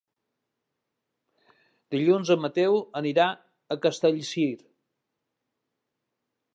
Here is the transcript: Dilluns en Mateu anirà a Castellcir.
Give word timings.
Dilluns 1.95 2.33
en 2.37 2.43
Mateu 2.47 2.79
anirà 3.03 3.29
a 3.77 3.81
Castellcir. 3.87 4.51